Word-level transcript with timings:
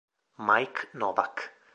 Mike 0.39 0.89
Novak 0.97 1.53